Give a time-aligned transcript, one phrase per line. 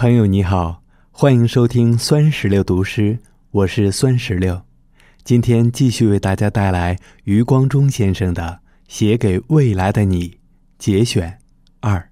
[0.00, 3.18] 朋友你好，欢迎收听酸石榴读诗，
[3.50, 4.62] 我是酸石榴。
[5.24, 8.42] 今天继续为大家带来余光中先生的
[8.88, 10.28] 《写给未来的你》
[10.78, 11.38] 节选
[11.80, 12.02] 二。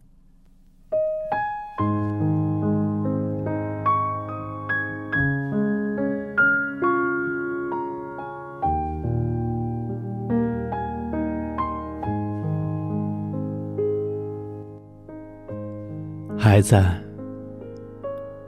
[16.39, 16.85] 孩子，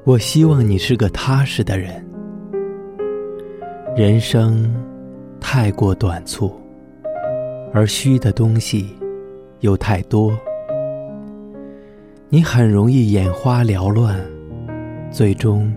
[0.02, 2.02] 我希望你是个踏实的人。
[3.94, 4.74] 人生
[5.38, 6.58] 太过短促，
[7.70, 8.96] 而虚的东西
[9.60, 10.32] 又太多，
[12.30, 14.18] 你很容易眼花缭乱，
[15.10, 15.70] 最终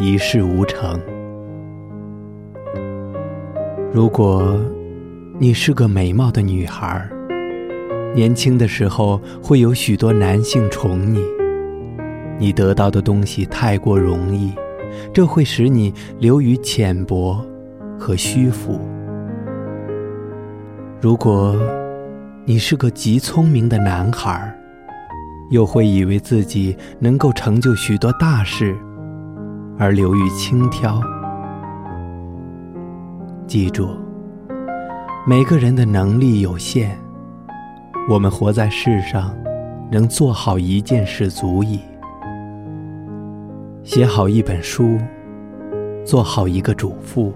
[0.00, 0.98] 一事无成。
[3.92, 4.58] 如果
[5.38, 7.06] 你是个美貌的女孩，
[8.14, 11.22] 年轻的时候会有许多男性宠你。
[12.42, 14.52] 你得到的东西太过容易，
[15.14, 17.40] 这会使你流于浅薄
[17.96, 18.80] 和虚浮。
[21.00, 21.56] 如果
[22.44, 24.52] 你是个极聪明的男孩，
[25.50, 28.76] 又会以为自己能够成就许多大事，
[29.78, 31.00] 而流于轻佻。
[33.46, 33.90] 记住，
[35.24, 36.90] 每个人的能力有限，
[38.10, 39.32] 我们活在世上，
[39.92, 41.78] 能做好一件事足矣。
[43.84, 44.96] 写好一本书，
[46.04, 47.32] 做好一个主妇，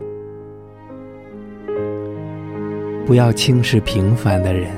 [3.04, 4.70] 不要轻视平凡的人，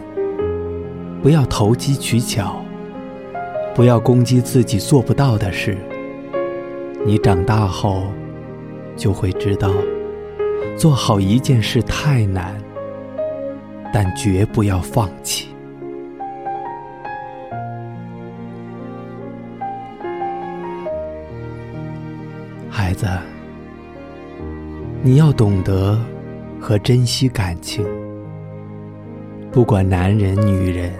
[1.23, 2.65] 不要投机取巧，
[3.75, 5.77] 不要攻击自己做不到的事。
[7.05, 8.05] 你长大后
[8.97, 9.71] 就会知道，
[10.75, 12.57] 做好一件事太难，
[13.93, 15.49] 但绝不要放弃。
[22.89, 23.07] 孩子，
[25.03, 26.01] 你要懂得
[26.59, 27.85] 和珍惜感情。
[29.53, 30.91] 不管男人女人，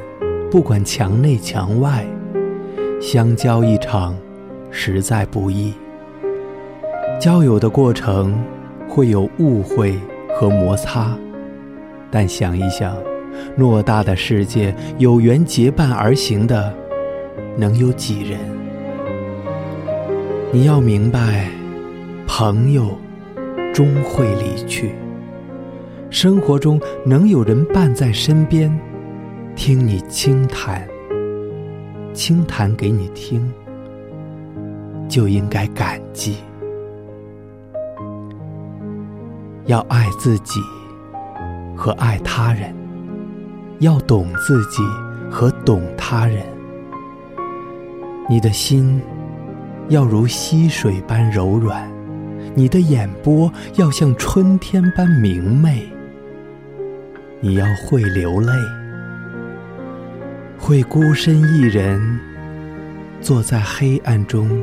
[0.51, 2.05] 不管墙内墙外，
[3.01, 4.15] 相交一场
[4.71, 5.73] 实在不易。
[7.19, 8.39] 交友的过程
[8.87, 9.99] 会有误会
[10.39, 11.17] 和摩擦，
[12.11, 12.95] 但想一想，
[13.57, 16.71] 偌大的世界，有缘结伴而行的，
[17.57, 18.39] 能有几人？
[20.53, 21.49] 你要明白。
[22.41, 22.97] 朋友
[23.75, 24.95] 终会离去，
[26.09, 28.73] 生活中能有人伴在身边，
[29.57, 30.89] 听你轻谈，
[32.13, 33.53] 轻谈给你听，
[35.09, 36.37] 就应该感激。
[39.67, 40.61] 要爱自己
[41.77, 42.73] 和爱他人，
[43.81, 44.81] 要懂自己
[45.29, 46.47] 和懂他人。
[48.31, 49.03] 你的心
[49.89, 51.98] 要如溪水般柔软。
[52.55, 55.89] 你的眼波要像春天般明媚，
[57.41, 58.53] 你要会流泪，
[60.59, 62.01] 会孤身一人
[63.21, 64.63] 坐在黑暗中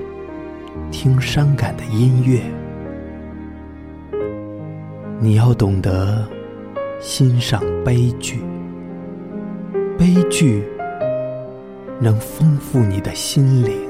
[0.92, 2.42] 听伤感的音乐。
[5.20, 6.28] 你要懂得
[7.00, 8.42] 欣赏悲剧，
[9.98, 10.64] 悲剧
[12.00, 13.85] 能丰富你的心灵。